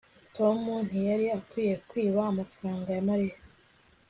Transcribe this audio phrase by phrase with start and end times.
[0.35, 0.57] tom
[0.87, 3.35] ntiyari akwiye kwiba amafaranga ya mariya